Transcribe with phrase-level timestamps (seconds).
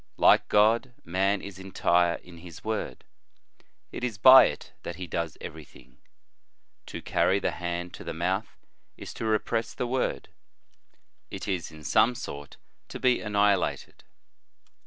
[0.17, 3.05] Like God, man is entire in his word;
[3.91, 5.99] it is by it that he does every thing.
[6.87, 8.57] To carry the hand to the mouth,
[8.97, 10.29] is to repress the word;
[11.29, 14.03] it is, in some sort, to be annihilated.